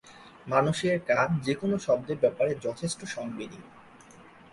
মানুষের 0.47 0.95
কান 1.07 1.29
যেকোনো 1.41 1.75
শব্দের 1.77 2.17
ব্যাপারে 2.17 2.51
যথেষ্ট 2.61 2.99
সংবেদী। 3.07 3.59